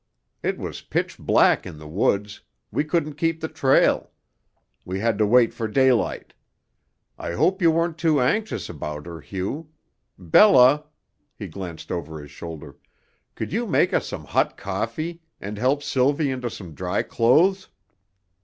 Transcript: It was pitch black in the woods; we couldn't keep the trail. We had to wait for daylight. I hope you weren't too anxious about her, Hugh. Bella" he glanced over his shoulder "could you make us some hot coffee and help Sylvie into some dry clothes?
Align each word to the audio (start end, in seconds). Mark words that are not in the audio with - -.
It 0.41 0.57
was 0.57 0.81
pitch 0.81 1.19
black 1.19 1.63
in 1.67 1.77
the 1.77 1.87
woods; 1.87 2.41
we 2.71 2.83
couldn't 2.83 3.17
keep 3.21 3.39
the 3.39 3.47
trail. 3.47 4.09
We 4.83 4.97
had 4.97 5.19
to 5.19 5.27
wait 5.27 5.53
for 5.53 5.67
daylight. 5.67 6.33
I 7.19 7.33
hope 7.33 7.61
you 7.61 7.69
weren't 7.69 7.99
too 7.99 8.19
anxious 8.19 8.67
about 8.67 9.05
her, 9.05 9.21
Hugh. 9.21 9.69
Bella" 10.17 10.85
he 11.35 11.45
glanced 11.47 11.91
over 11.91 12.19
his 12.19 12.31
shoulder 12.31 12.77
"could 13.35 13.53
you 13.53 13.67
make 13.67 13.93
us 13.93 14.07
some 14.07 14.23
hot 14.25 14.57
coffee 14.57 15.21
and 15.39 15.59
help 15.59 15.83
Sylvie 15.83 16.31
into 16.31 16.49
some 16.49 16.73
dry 16.73 17.03
clothes? 17.03 17.69